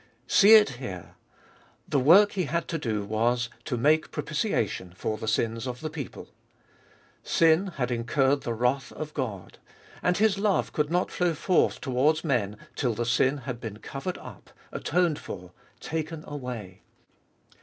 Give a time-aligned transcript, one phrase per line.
[0.25, 1.13] See it here.
[1.87, 5.79] The work He had to do was— to make propi tiation for the sins of
[5.81, 6.29] the people.
[7.21, 9.59] Sin had incurred the wrath of God,
[10.01, 14.17] and His love could not flow forth towards men till the sin had been covered
[14.17, 15.51] up, atoned for,
[15.81, 16.81] taken away.